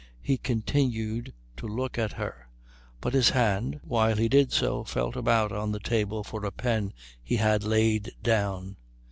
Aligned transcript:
He 0.19 0.39
continued 0.39 1.31
to 1.57 1.67
look 1.67 1.99
at 1.99 2.13
her, 2.13 2.49
but 3.01 3.13
his 3.13 3.29
hand 3.29 3.79
while 3.83 4.15
he 4.15 4.27
did 4.27 4.51
so 4.51 4.83
felt 4.83 5.15
about 5.15 5.51
on 5.51 5.71
the 5.71 5.79
table 5.79 6.23
for 6.23 6.41
the 6.41 6.51
pen 6.51 6.91
he 7.21 7.35
had 7.35 7.63
laid 7.63 8.11
down. 8.23 8.77